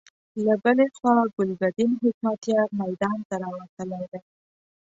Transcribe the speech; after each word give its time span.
له 0.45 0.53
بلې 0.63 0.85
خوا 0.97 1.15
ګلبدين 1.35 1.91
حکمتیار 2.01 2.67
میدان 2.79 3.19
ته 3.27 3.35
راوتلی 3.43 4.03
دی. 4.11 4.21